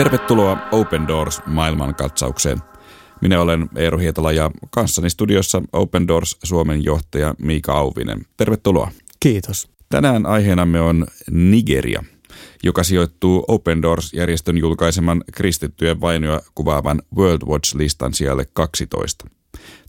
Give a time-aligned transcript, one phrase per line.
[0.00, 2.58] Tervetuloa Open Doors maailmankatsaukseen.
[3.20, 8.26] Minä olen Eero Hietala ja kanssani studiossa Open Doors Suomen johtaja Miika Auvinen.
[8.36, 8.90] Tervetuloa.
[9.20, 9.68] Kiitos.
[9.88, 12.04] Tänään aiheenamme on Nigeria,
[12.62, 19.26] joka sijoittuu Open Doors-järjestön julkaiseman kristittyjen vainoja kuvaavan World Watch-listan sijalle 12.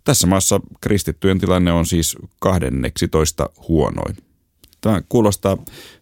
[0.03, 4.17] Tässä maassa kristittyjen tilanne on siis 12 huonoin.
[4.81, 5.57] Tämä kuulostaa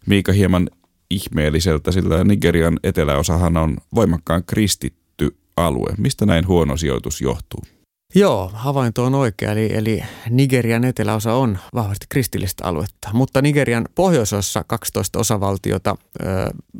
[0.06, 0.70] Miika hieman
[1.10, 5.94] ihmeelliseltä, sillä Nigerian eteläosahan on voimakkaan kristitty alue.
[5.98, 7.60] Mistä näin huono sijoitus johtuu?
[8.14, 14.64] Joo, havainto on oikea, eli, eli Nigerian eteläosa on vahvasti kristillistä aluetta, mutta Nigerian pohjoisosassa
[14.66, 16.24] 12 osavaltiota ö,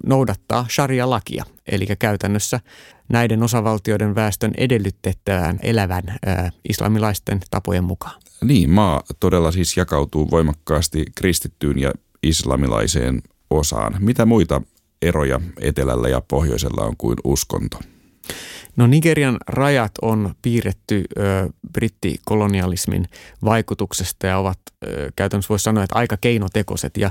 [0.07, 2.61] noudattaa sharia-lakia, eli käytännössä
[3.09, 8.21] näiden osavaltioiden väestön edellytetään elävän ö, islamilaisten tapojen mukaan.
[8.45, 11.93] Niin, maa todella siis jakautuu voimakkaasti kristittyyn ja
[12.23, 13.97] islamilaiseen osaan.
[14.01, 14.63] Mitä muita
[15.03, 17.79] eroja etelällä ja pohjoisella on kuin uskonto?
[18.77, 23.09] No Nigerian rajat on piirretty ö, brittikolonialismin
[23.45, 26.97] vaikutuksesta ja ovat ö, käytännössä voisi sanoa, että aika keinotekoiset.
[26.97, 27.11] Ja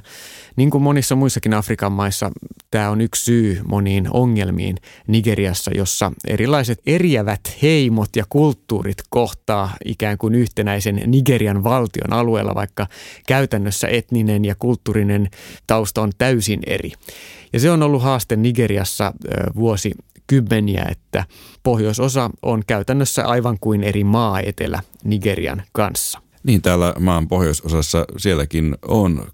[0.55, 2.31] niin kuin monissa muissakin Afrikan maissa,
[2.71, 10.17] tämä on yksi syy moniin ongelmiin Nigeriassa, jossa erilaiset eriävät heimot ja kulttuurit kohtaa ikään
[10.17, 12.87] kuin yhtenäisen Nigerian valtion alueella, vaikka
[13.27, 15.29] käytännössä etninen ja kulttuurinen
[15.67, 16.91] tausta on täysin eri.
[17.53, 19.13] Ja se on ollut haaste Nigeriassa
[19.55, 19.91] vuosi
[20.29, 21.25] kymmeniä, että
[21.63, 26.21] pohjoisosa on käytännössä aivan kuin eri maa etelä Nigerian kanssa.
[26.43, 29.27] Niin täällä maan pohjoisosassa sielläkin on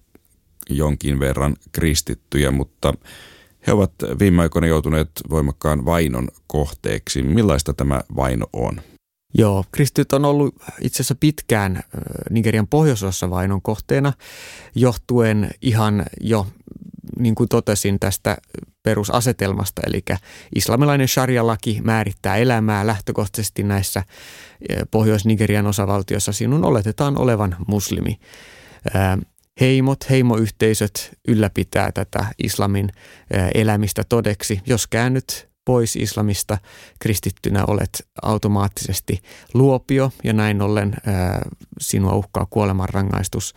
[0.70, 2.94] jonkin verran kristittyjä, mutta
[3.68, 7.24] he ovat viime aikoina joutuneet voimakkaan vainon kohteeksi.
[7.24, 8.82] Millaista tämä vaino on?
[9.38, 11.84] Joo, kristityt on ollut itse asiassa pitkään
[12.30, 14.14] Nigerian pohjoisosassa vainon kohteena
[14.76, 16.48] johtuen ihan jo
[17.20, 18.38] niin kuin totesin tästä
[18.86, 20.04] perusasetelmasta, eli
[20.56, 24.04] islamilainen sharia-laki määrittää elämää lähtökohtaisesti näissä
[24.70, 26.32] eh, Pohjois-Nigerian osavaltioissa.
[26.32, 28.20] Sinun oletetaan olevan muslimi.
[28.96, 29.26] Eh,
[29.62, 32.90] heimot, heimoyhteisöt ylläpitää tätä islamin
[33.32, 34.62] eh, elämistä todeksi.
[34.66, 36.58] Jos käännyt pois islamista
[37.00, 39.22] kristittynä olet automaattisesti
[39.54, 40.96] luopio ja näin ollen
[41.80, 43.54] sinua uhkaa kuolemanrangaistus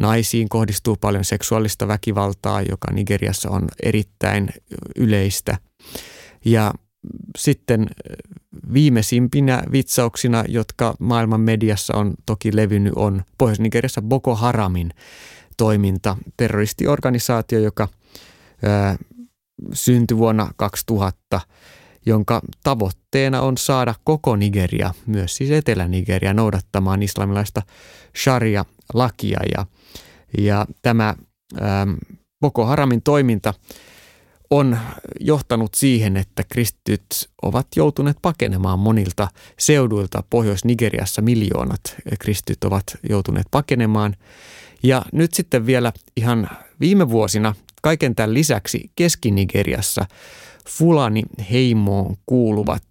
[0.00, 4.48] Naisiin kohdistuu paljon seksuaalista väkivaltaa, joka Nigeriassa on erittäin
[4.96, 5.58] yleistä.
[6.44, 6.72] Ja
[7.38, 7.86] sitten
[8.72, 14.90] viimeisimpinä vitsauksina, jotka maailman mediassa on toki levinnyt, on Pohjois-Nigeriassa Boko Haramin
[15.56, 17.88] toiminta, terroristiorganisaatio, joka
[18.62, 18.96] ää,
[19.72, 21.40] syntyi vuonna 2000,
[22.06, 27.62] jonka tavoitteena on saada koko Nigeria, myös siis Etelä-Nigeria, noudattamaan islamilaista
[28.16, 29.40] sharia-lakia.
[29.56, 29.66] Ja
[30.38, 31.14] ja tämä
[31.62, 31.94] ähm,
[32.40, 33.54] Boko Haramin toiminta
[34.50, 34.78] on
[35.20, 37.06] johtanut siihen, että kristityt
[37.42, 39.28] ovat joutuneet pakenemaan monilta
[39.58, 40.22] seuduilta.
[40.30, 41.80] Pohjois-Nigeriassa miljoonat
[42.20, 44.16] kristityt ovat joutuneet pakenemaan.
[44.82, 46.50] Ja nyt sitten vielä ihan
[46.80, 50.06] viime vuosina kaiken tämän lisäksi Keski-Nigeriassa–
[50.68, 52.82] Fulani-heimoon kuuluvat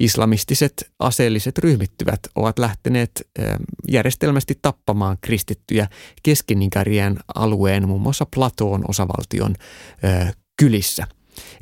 [0.00, 3.28] islamistiset aseelliset ryhmittyvät ovat lähteneet
[3.88, 5.88] järjestelmästi tappamaan kristittyjä
[6.22, 6.56] keski
[7.34, 9.54] alueen, muun muassa Platoon osavaltion
[10.56, 11.06] kylissä.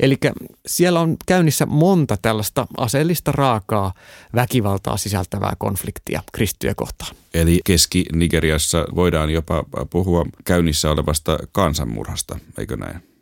[0.00, 0.18] Eli
[0.66, 3.94] siellä on käynnissä monta tällaista aseellista raakaa
[4.34, 7.16] väkivaltaa sisältävää konfliktia kristittyjä kohtaan.
[7.34, 13.13] Eli Keski-Nigeriassa voidaan jopa puhua käynnissä olevasta kansanmurhasta, eikö näin?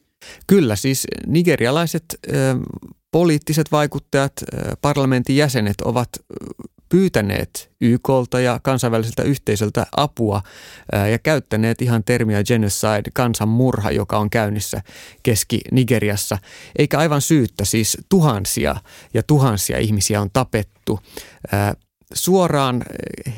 [0.47, 2.33] Kyllä, siis nigerialaiset ö,
[3.11, 6.09] poliittiset vaikuttajat, ö, parlamentin jäsenet ovat
[6.89, 10.43] pyytäneet YKlta ja kansainväliseltä yhteisöltä apua
[10.95, 14.83] ö, ja käyttäneet ihan termiä genocide, kansanmurha, joka on käynnissä
[15.23, 16.39] Keski-Nigeriassa.
[16.79, 18.77] Eikä aivan syyttä, siis tuhansia
[19.15, 21.01] ja tuhansia ihmisiä on tapettu
[22.15, 22.83] suoraan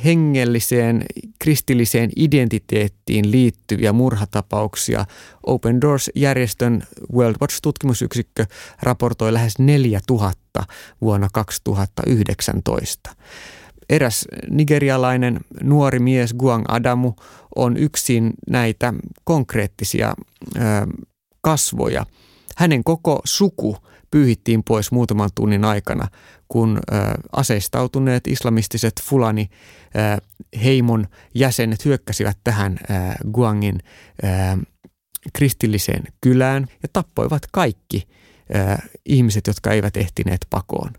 [0.05, 1.05] hengelliseen
[1.39, 5.07] kristilliseen identiteettiin liittyviä murhatapauksia.
[5.47, 6.83] Open Doors-järjestön
[7.13, 8.47] World Watch-tutkimusyksikkö
[8.83, 10.65] raportoi lähes 4000
[11.01, 13.11] vuonna 2019.
[13.89, 17.13] Eräs nigerialainen nuori mies Guang Adamu
[17.57, 18.95] on yksin näitä
[19.25, 20.15] konkreettisia
[20.57, 20.61] ö,
[21.41, 22.07] kasvoja.
[22.57, 23.77] Hänen koko suku
[24.15, 26.09] pyyhittiin pois muutaman tunnin aikana,
[26.49, 26.81] kun
[27.33, 29.51] aseistautuneet islamistiset Fulani
[30.65, 32.79] heimon jäsenet hyökkäsivät tähän
[33.33, 33.79] Guangin
[35.33, 38.09] kristilliseen kylään ja tappoivat kaikki
[39.07, 40.93] ihmiset, jotka eivät ehtineet pakoon.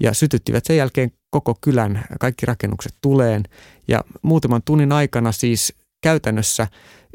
[0.00, 3.42] Ja sytyttivät sen jälkeen koko kylän, kaikki rakennukset tuleen
[3.88, 6.66] ja muutaman tunnin aikana siis käytännössä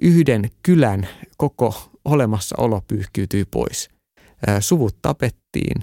[0.01, 1.07] yhden kylän
[1.38, 3.90] koko olemassaolo pyyhkiytyi pois–
[4.60, 5.81] Suvut tapettiin,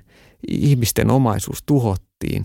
[0.48, 2.44] ihmisten omaisuus tuhottiin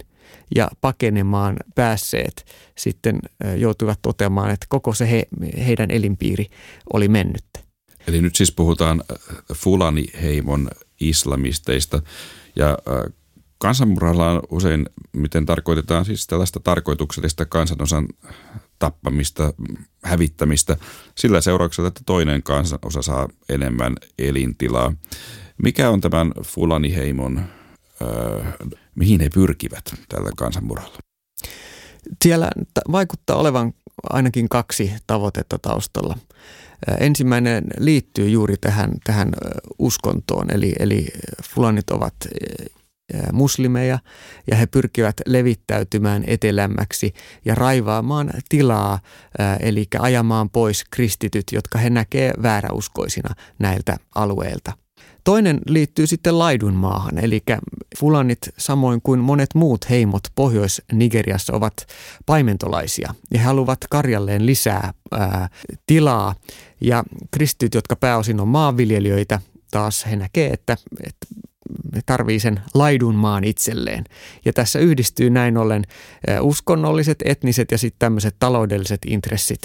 [0.56, 2.45] ja pakenemaan päässeet
[2.77, 3.19] sitten
[3.57, 5.27] joutuivat toteamaan, että koko se he,
[5.65, 6.45] heidän elinpiiri
[6.94, 7.45] oli mennyt.
[8.07, 9.03] Eli nyt siis puhutaan
[9.53, 10.69] Fulani-heimon
[11.00, 12.01] islamisteista
[12.55, 12.77] ja
[13.57, 18.07] kansanmurhalla on usein, miten tarkoitetaan siis tällaista tarkoituksellista kansanosan
[18.79, 19.53] tappamista,
[20.03, 20.77] hävittämistä
[21.15, 24.94] sillä seurauksella, että toinen kansanosa saa enemmän elintilaa.
[25.63, 28.53] Mikä on tämän Fulani-heimon, äh,
[28.95, 30.97] mihin he pyrkivät tällä kansanmurhalla?
[32.23, 32.51] Siellä
[32.91, 33.73] vaikuttaa olevan
[34.03, 36.17] ainakin kaksi tavoitetta taustalla.
[37.00, 39.31] Ensimmäinen liittyy juuri tähän, tähän
[39.79, 41.07] uskontoon, eli, eli
[41.44, 42.15] fulanit ovat
[43.33, 44.00] muslimeja
[44.51, 47.13] ja he pyrkivät levittäytymään etelämmäksi
[47.45, 49.00] ja raivaamaan tilaa,
[49.59, 54.71] eli ajamaan pois kristityt, jotka he näkee vääräuskoisina näiltä alueilta.
[55.29, 57.43] Toinen liittyy sitten laidunmaahan, eli
[57.99, 61.73] fulanit samoin kuin monet muut heimot Pohjois-Nigeriassa ovat
[62.25, 65.49] paimentolaisia ja he haluavat karjalleen lisää ää,
[65.85, 66.35] tilaa
[66.81, 69.39] ja kristityt, jotka pääosin on maanviljelijöitä,
[69.71, 71.27] taas he näkee, että, että
[72.05, 74.03] tarvii sen laidun maan itselleen.
[74.45, 75.83] Ja tässä yhdistyy näin ollen
[76.41, 79.61] uskonnolliset, etniset ja sitten tämmöiset taloudelliset intressit,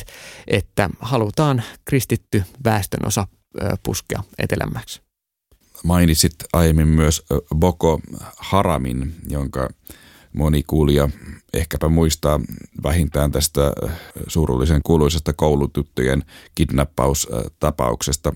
[0.46, 3.26] että halutaan kristitty väestönosa
[3.82, 5.04] puskea etelämmäksi.
[5.84, 7.22] Mainitsit aiemmin myös
[7.54, 8.00] Boko
[8.36, 9.70] Haramin, jonka
[10.32, 11.08] moni kuulija
[11.52, 12.40] ehkäpä muistaa
[12.82, 13.72] vähintään tästä
[14.28, 16.22] surullisen kuuluisesta koulutyttöjen
[16.54, 18.34] kidnappaustapauksesta.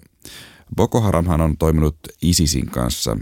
[0.76, 3.16] Boko Haramhan on toiminut ISISin kanssa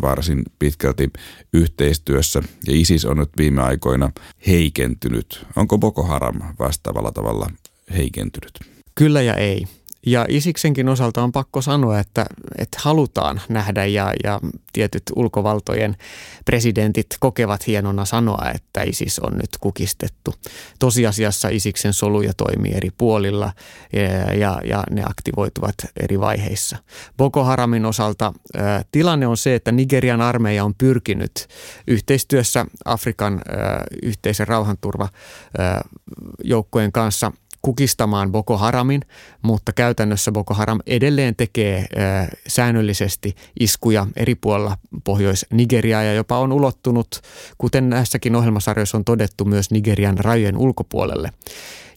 [0.00, 1.10] varsin pitkälti
[1.52, 4.10] yhteistyössä ja ISIS on nyt viime aikoina
[4.46, 5.46] heikentynyt.
[5.56, 7.50] Onko Boko Haram vastaavalla tavalla
[7.96, 8.58] heikentynyt?
[8.94, 9.66] Kyllä ja ei.
[10.06, 12.26] Ja Isiksenkin osalta on pakko sanoa, että,
[12.58, 14.40] että halutaan nähdä ja, ja
[14.72, 15.96] tietyt ulkovaltojen
[16.44, 20.34] presidentit kokevat hienona sanoa, että Isis on nyt kukistettu.
[20.78, 23.52] Tosiasiassa Isiksen soluja toimii eri puolilla
[23.92, 26.76] ja, ja, ja ne aktivoituvat eri vaiheissa.
[27.16, 28.60] Boko Haramin osalta ä,
[28.92, 31.48] tilanne on se, että Nigerian armeija on pyrkinyt
[31.86, 33.40] yhteistyössä Afrikan ä,
[34.02, 39.02] yhteisen rauhanturvajoukkojen kanssa– kukistamaan Boko Haramin,
[39.42, 41.86] mutta käytännössä Boko Haram edelleen tekee
[42.48, 47.20] säännöllisesti iskuja eri puolilla Pohjois-Nigeriaa ja jopa on ulottunut,
[47.58, 51.32] kuten näissäkin ohjelmasarjoissa on todettu, myös Nigerian rajojen ulkopuolelle.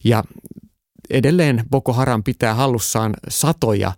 [0.04, 0.24] Ja
[1.10, 3.92] edelleen Boko Haram pitää hallussaan satoja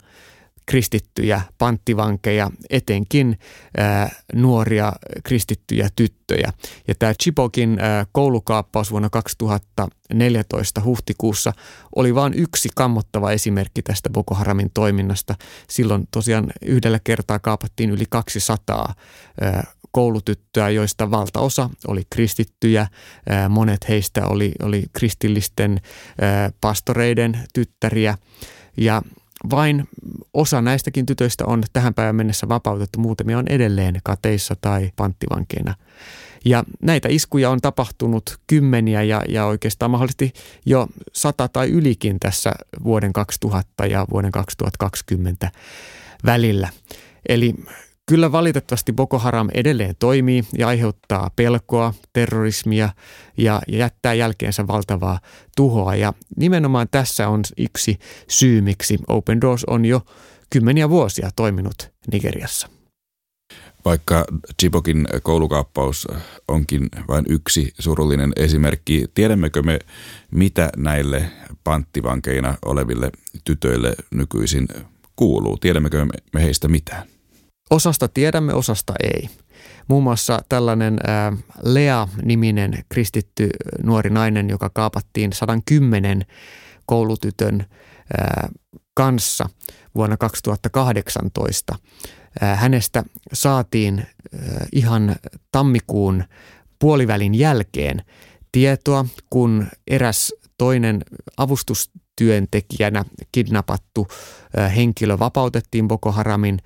[0.66, 3.38] kristittyjä panttivankeja, etenkin
[3.76, 4.92] ää, nuoria
[5.24, 6.52] kristittyjä tyttöjä.
[6.88, 11.52] Ja tämä Chipokin ää, koulukaappaus vuonna 2014 huhtikuussa
[11.96, 15.34] oli vain yksi kammottava esimerkki tästä Boko Haramin toiminnasta.
[15.68, 18.94] Silloin tosiaan yhdellä kertaa kaapattiin yli 200
[19.40, 22.86] ää, koulutyttöä, joista valtaosa oli kristittyjä.
[23.48, 25.80] Monet heistä oli, oli kristillisten
[26.60, 28.18] pastoreiden tyttäriä.
[28.76, 29.02] Ja
[29.50, 29.88] vain
[30.34, 35.74] osa näistäkin tytöistä on tähän päivän mennessä vapautettu, muutamia on edelleen kateissa tai panttivankeina.
[36.44, 40.32] Ja näitä iskuja on tapahtunut kymmeniä ja, ja oikeastaan mahdollisesti
[40.66, 42.52] jo sata tai ylikin tässä
[42.84, 45.50] vuoden 2000 ja vuoden 2020
[46.24, 46.68] välillä.
[47.28, 47.54] Eli
[48.08, 52.88] Kyllä valitettavasti Boko Haram edelleen toimii ja aiheuttaa pelkoa, terrorismia
[53.36, 55.20] ja, jättää jälkeensä valtavaa
[55.56, 55.94] tuhoa.
[55.94, 57.98] Ja nimenomaan tässä on yksi
[58.28, 60.00] syy, miksi Open Doors on jo
[60.50, 62.68] kymmeniä vuosia toiminut Nigeriassa.
[63.84, 64.24] Vaikka
[64.60, 66.08] Chibokin koulukaappaus
[66.48, 69.78] onkin vain yksi surullinen esimerkki, tiedämmekö me,
[70.30, 71.30] mitä näille
[71.64, 73.10] panttivankeina oleville
[73.44, 74.68] tytöille nykyisin
[75.16, 75.56] kuuluu?
[75.56, 77.15] Tiedämmekö me heistä mitään?
[77.70, 79.30] Osasta tiedämme, osasta ei.
[79.88, 80.98] Muun muassa tällainen
[81.62, 83.50] Lea-niminen kristitty
[83.82, 86.22] nuori nainen, joka kaapattiin 110
[86.86, 87.66] koulutytön
[88.94, 89.48] kanssa
[89.94, 91.74] vuonna 2018.
[92.40, 94.06] Ää, hänestä saatiin
[94.72, 95.16] ihan
[95.52, 96.24] tammikuun
[96.78, 98.02] puolivälin jälkeen
[98.52, 101.04] tietoa, kun eräs toinen
[101.36, 104.06] avustustyöntekijänä kidnappattu
[104.76, 106.58] henkilö vapautettiin Boko Haramin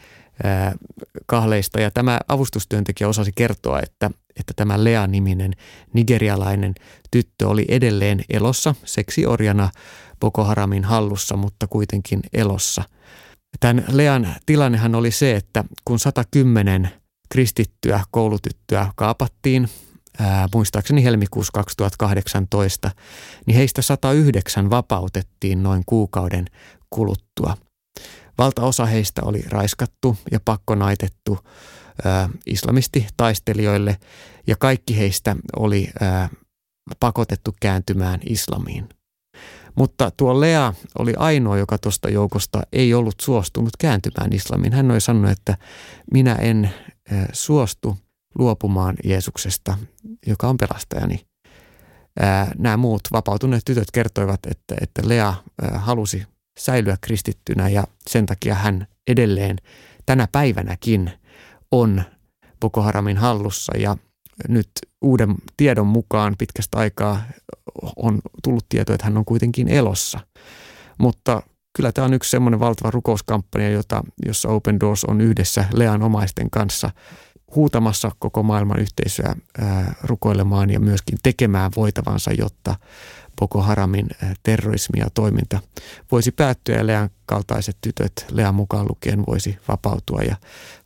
[1.27, 1.81] kahleista.
[1.81, 5.53] Ja tämä avustustyöntekijä osasi kertoa, että, että tämä Lea-niminen
[5.93, 6.75] nigerialainen
[7.11, 9.71] tyttö oli edelleen elossa seksiorjana
[10.21, 12.83] Boko Haramin hallussa, mutta kuitenkin elossa.
[13.61, 16.91] Tämän Lean tilannehan oli se, että kun 110
[17.29, 19.69] kristittyä koulutyttöä kaapattiin,
[20.19, 22.91] ää, muistaakseni helmikuussa 2018,
[23.47, 26.47] niin heistä 109 vapautettiin noin kuukauden
[26.91, 27.57] kuluttua–
[28.41, 31.39] Valtaosa heistä oli raiskattu ja pakkonaitettu
[32.05, 33.97] ää, islamistitaistelijoille
[34.47, 35.91] ja kaikki heistä oli
[37.01, 38.89] pakotettu kääntymään islamiin.
[39.75, 44.73] Mutta tuo Lea oli ainoa, joka tuosta joukosta ei ollut suostunut kääntymään islamiin.
[44.73, 45.57] Hän oli sanonut, että
[46.13, 46.71] minä en
[47.33, 47.99] suostu
[48.39, 49.79] luopumaan Jeesuksesta,
[50.27, 51.25] joka on pelastajani.
[52.59, 55.35] Nämä muut vapautuneet tytöt kertoivat, että, että Lea
[55.75, 56.27] halusi
[56.61, 59.57] säilyä kristittynä ja sen takia hän edelleen
[60.07, 61.11] tänä päivänäkin
[61.71, 62.03] on
[62.61, 63.97] Boko Haramin hallussa ja
[64.49, 64.71] nyt
[65.03, 67.23] uuden tiedon mukaan pitkästä aikaa
[67.97, 70.21] on tullut tieto, että hän on kuitenkin elossa.
[70.99, 71.43] Mutta
[71.77, 76.51] kyllä tämä on yksi semmoinen valtava rukouskampanja, jota, jossa Open Doors on yhdessä Lean omaisten
[76.51, 76.91] kanssa
[77.55, 82.77] huutamassa koko maailman yhteisöä ää, rukoilemaan ja myöskin tekemään voitavansa, jotta
[83.41, 84.09] Boko Haramin
[84.43, 85.61] terrorismi ja toiminta
[86.13, 90.37] voisi päättyä ja Lean kaltaiset tytöt, Lean mukaan lukien, voisi vapautua ja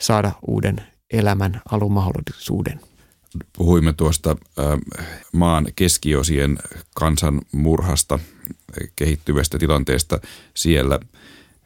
[0.01, 0.77] saada uuden
[1.13, 2.81] elämän alumahdollisuuden.
[3.57, 4.37] Puhuimme tuosta
[5.33, 6.59] maan keskiosien
[6.95, 8.19] kansanmurhasta,
[8.97, 10.21] kehittyvästä tilanteesta
[10.55, 11.01] siellä.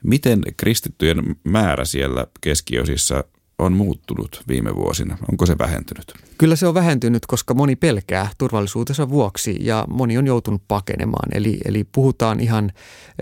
[0.04, 3.24] Miten kristittyjen määrä siellä keskiosissa
[3.58, 5.18] on muuttunut viime vuosina?
[5.30, 6.14] Onko se vähentynyt?
[6.38, 11.28] Kyllä se on vähentynyt, koska moni pelkää turvallisuutensa vuoksi ja moni on joutunut pakenemaan.
[11.34, 12.72] Eli, eli puhutaan ihan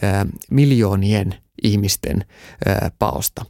[0.05, 2.25] ä, miljoonien ihmisten
[2.69, 3.45] ä, paosta.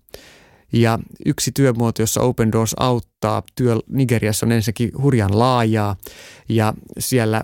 [0.72, 5.96] Ja yksi työmuoto, jossa Open Doors auttaa, työ Nigeriassa on ensinnäkin hurjan laajaa
[6.48, 7.42] ja siellä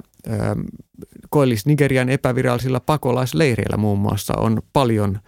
[1.30, 5.18] Koillis-Nigerian epävirallisilla pakolaisleireillä muun muassa on paljon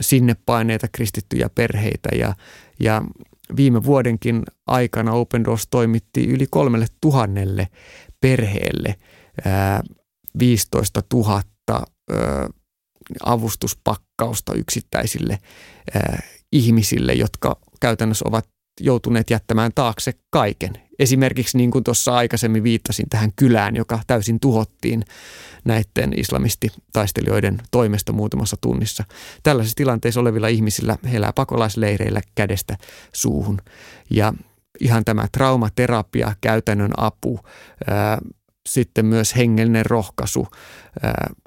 [0.00, 2.34] sinne paineita kristittyjä perheitä ja,
[2.80, 3.02] ja
[3.56, 7.68] viime vuodenkin aikana Open Doors toimitti yli kolmelle tuhannelle
[8.20, 8.94] perheelle
[9.44, 9.82] ää,
[10.38, 11.78] 15 000 ää,
[13.24, 15.38] avustuspakkausta yksittäisille
[16.52, 18.48] ihmisille, jotka käytännössä ovat
[18.80, 20.72] joutuneet jättämään taakse kaiken.
[20.98, 25.04] Esimerkiksi niin kuin tuossa aikaisemmin viittasin tähän kylään, joka täysin tuhottiin
[25.64, 29.04] näiden islamistitaistelijoiden toimesta muutamassa tunnissa.
[29.42, 32.76] Tällaisissa tilanteissa olevilla ihmisillä elää pakolaisleireillä kädestä
[33.12, 33.58] suuhun.
[34.10, 34.32] Ja
[34.80, 37.40] ihan tämä traumaterapia, käytännön apu,
[38.68, 40.48] sitten myös hengellinen rohkaisu.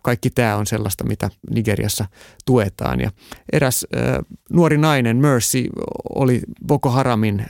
[0.04, 2.06] Kaikki tämä on sellaista, mitä Nigeriassa
[2.46, 3.02] tuetaan.
[3.02, 3.12] Ja
[3.52, 3.86] eräs
[4.50, 5.66] nuori nainen, Mercy,
[6.16, 7.46] oli Boko Haramin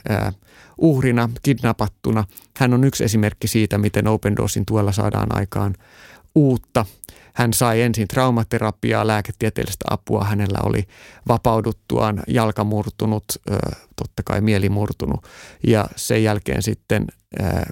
[0.78, 2.24] uhrina, kidnapattuna.
[2.56, 5.74] Hän on yksi esimerkki siitä, miten Open Doorsin tuella saadaan aikaan
[6.34, 6.86] uutta.
[7.34, 10.24] Hän sai ensin traumaterapiaa, lääketieteellistä apua.
[10.24, 10.84] Hänellä oli
[11.28, 13.24] vapauduttuaan jalka murtunut,
[13.96, 15.26] totta kai mieli murtunut.
[15.66, 17.06] Ja sen jälkeen sitten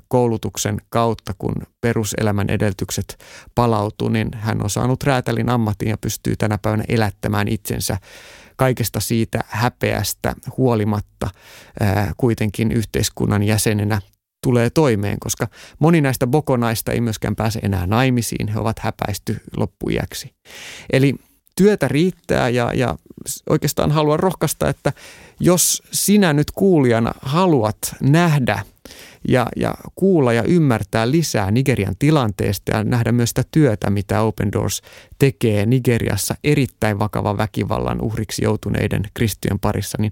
[0.09, 3.19] koulutuksen kautta, kun peruselämän edellytykset
[3.55, 7.99] palautuu, niin hän on saanut räätälin ammatin ja pystyy tänä päivänä elättämään itsensä
[8.57, 11.31] kaikesta siitä häpeästä huolimatta
[12.17, 14.01] kuitenkin yhteiskunnan jäsenenä
[14.43, 20.35] tulee toimeen, koska moni näistä bokonaista ei myöskään pääse enää naimisiin, he ovat häpäisty loppuiäksi.
[20.93, 21.15] Eli
[21.57, 22.97] työtä riittää ja, ja
[23.51, 24.93] oikeastaan haluan rohkaista, että
[25.41, 28.63] jos sinä nyt kuulijana haluat nähdä
[29.29, 34.53] ja, ja kuulla ja ymmärtää lisää Nigerian tilanteesta ja nähdä myös sitä työtä, mitä Open
[34.53, 34.83] Doors
[35.19, 40.11] tekee Nigeriassa erittäin vakavan väkivallan uhriksi joutuneiden kristittyjen parissa, niin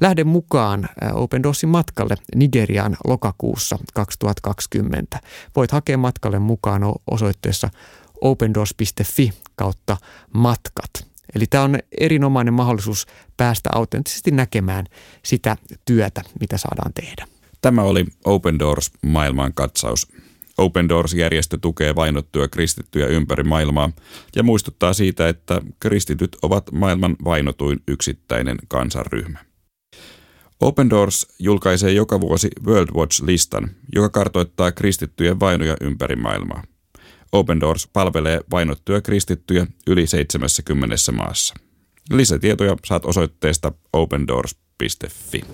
[0.00, 5.20] lähde mukaan Open Doorsin matkalle Nigeriaan lokakuussa 2020.
[5.56, 7.70] Voit hakea matkalle mukaan osoitteessa
[8.20, 9.96] opendoors.fi kautta
[10.34, 10.90] matkat.
[11.34, 14.86] Eli tämä on erinomainen mahdollisuus päästä autenttisesti näkemään
[15.24, 17.35] sitä työtä, mitä saadaan tehdä.
[17.60, 20.08] Tämä oli Open Doors maailman katsaus.
[20.58, 23.92] Open Doors-järjestö tukee vainottuja kristittyjä ympäri maailmaa
[24.36, 29.38] ja muistuttaa siitä, että kristityt ovat maailman vainotuin yksittäinen kansanryhmä.
[30.60, 36.62] Open Doors julkaisee joka vuosi World Watch-listan, joka kartoittaa kristittyjen vainoja ympäri maailmaa.
[37.32, 41.54] Open Doors palvelee vainottuja kristittyjä yli 70 maassa.
[42.10, 45.44] Lisätietoja saat osoitteesta opendoors.fi.